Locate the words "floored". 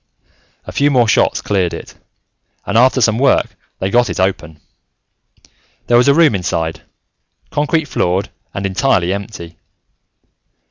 7.87-8.31